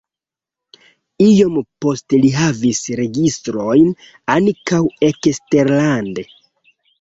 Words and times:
Iom 1.25 1.59
poste 1.85 2.19
li 2.23 2.31
havis 2.37 2.79
registrojn 3.01 3.93
ankaŭ 4.37 4.81
eksterlande. 5.11 6.27